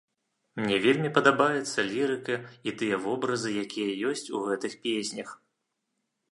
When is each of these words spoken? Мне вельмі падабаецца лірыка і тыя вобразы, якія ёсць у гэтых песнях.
Мне 0.61 0.77
вельмі 0.85 1.09
падабаецца 1.17 1.85
лірыка 1.91 2.39
і 2.71 2.75
тыя 2.81 2.95
вобразы, 3.05 3.49
якія 3.67 3.91
ёсць 4.13 4.27
у 4.39 4.43
гэтых 4.49 4.73
песнях. 4.87 5.29